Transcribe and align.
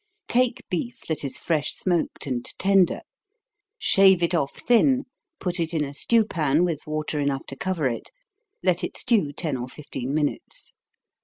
_Take 0.27 0.67
beef 0.67 1.01
that 1.07 1.23
is 1.23 1.37
fresh 1.37 1.75
smoked 1.75 2.25
and 2.25 2.43
tender 2.57 3.01
shave 3.77 4.23
it 4.23 4.33
off 4.33 4.55
thin, 4.59 5.03
put 5.39 5.59
it 5.59 5.75
in 5.75 5.83
a 5.83 5.93
stew 5.93 6.25
pan, 6.25 6.65
with 6.65 6.87
water 6.87 7.19
enough 7.19 7.45
to 7.49 7.55
cover 7.55 7.87
it 7.87 8.09
let 8.63 8.83
it 8.83 8.97
stew 8.97 9.31
ten 9.31 9.55
or 9.57 9.69
fifteen 9.69 10.11
minutes. 10.11 10.73